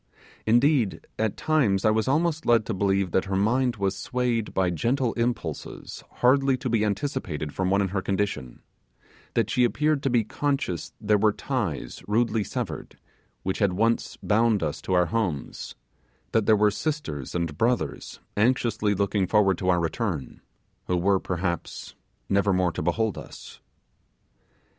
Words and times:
Indeed, 0.47 1.05
at 1.19 1.37
times 1.37 1.85
I 1.85 1.91
was 1.91 2.07
almost 2.07 2.43
led 2.47 2.65
to 2.65 2.73
believe 2.73 3.11
that 3.11 3.25
her 3.25 3.35
mind 3.35 3.75
was 3.75 3.95
swayed 3.95 4.51
by 4.51 4.71
gentle 4.71 5.13
impulses 5.13 6.03
hardly 6.21 6.57
to 6.57 6.71
be 6.71 6.83
anticipated 6.83 7.53
from 7.53 7.69
one 7.69 7.83
in 7.83 7.89
her 7.89 8.01
condition; 8.01 8.63
that 9.35 9.51
she 9.51 9.63
appeared 9.63 10.01
to 10.01 10.09
be 10.09 10.23
conscious 10.23 10.91
there 10.99 11.19
were 11.19 11.31
ties 11.31 12.01
rudely 12.07 12.43
severed, 12.43 12.97
which 13.43 13.59
had 13.59 13.73
once 13.73 14.17
bound 14.23 14.63
us 14.63 14.81
to 14.81 14.93
our 14.93 15.05
homes; 15.05 15.75
that 16.31 16.47
there 16.47 16.57
were 16.57 16.71
sisters 16.71 17.35
and 17.35 17.55
brothers 17.55 18.19
anxiously 18.35 18.95
looking 18.95 19.27
forward 19.27 19.59
to 19.59 19.69
our 19.69 19.79
return, 19.79 20.41
who 20.87 20.97
were, 20.97 21.19
perhaps, 21.19 21.93
never 22.27 22.51
more 22.51 22.71
to 22.71 22.81
behold 22.81 23.19
us. 23.19 23.59